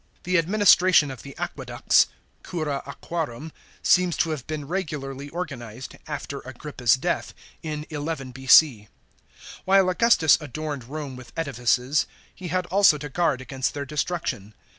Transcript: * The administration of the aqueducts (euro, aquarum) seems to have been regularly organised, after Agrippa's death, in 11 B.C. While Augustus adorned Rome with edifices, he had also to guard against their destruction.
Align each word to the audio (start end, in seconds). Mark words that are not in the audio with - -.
* 0.15 0.23
The 0.23 0.39
administration 0.39 1.11
of 1.11 1.21
the 1.21 1.37
aqueducts 1.37 2.07
(euro, 2.51 2.81
aquarum) 2.87 3.51
seems 3.83 4.17
to 4.17 4.31
have 4.31 4.47
been 4.47 4.67
regularly 4.67 5.29
organised, 5.29 5.95
after 6.07 6.39
Agrippa's 6.39 6.95
death, 6.95 7.35
in 7.61 7.85
11 7.91 8.31
B.C. 8.31 8.87
While 9.63 9.89
Augustus 9.89 10.39
adorned 10.41 10.85
Rome 10.85 11.15
with 11.15 11.31
edifices, 11.37 12.07
he 12.33 12.47
had 12.47 12.65
also 12.73 12.97
to 12.97 13.09
guard 13.09 13.41
against 13.41 13.75
their 13.75 13.85
destruction. 13.85 14.55